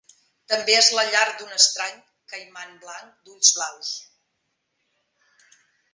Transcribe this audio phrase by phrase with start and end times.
[0.53, 1.99] També és la llar d'un estrany
[2.33, 3.95] caiman blanc d'ulls blaus.